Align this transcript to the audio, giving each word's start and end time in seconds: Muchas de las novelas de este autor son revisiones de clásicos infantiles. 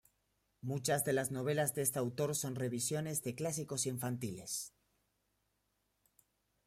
Muchas 0.63 1.05
de 1.05 1.13
las 1.13 1.29
novelas 1.29 1.75
de 1.75 1.83
este 1.83 1.99
autor 1.99 2.33
son 2.35 2.55
revisiones 2.55 3.21
de 3.21 3.35
clásicos 3.35 3.85
infantiles. 3.85 4.73